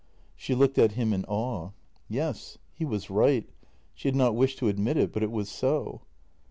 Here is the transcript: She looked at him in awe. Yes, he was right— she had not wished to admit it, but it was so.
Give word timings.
She 0.35 0.55
looked 0.55 0.79
at 0.79 0.93
him 0.93 1.13
in 1.13 1.25
awe. 1.25 1.73
Yes, 2.09 2.57
he 2.73 2.83
was 2.85 3.11
right— 3.11 3.47
she 3.93 4.07
had 4.07 4.15
not 4.15 4.33
wished 4.33 4.57
to 4.57 4.67
admit 4.67 4.97
it, 4.97 5.13
but 5.13 5.21
it 5.21 5.29
was 5.29 5.47
so. 5.47 6.01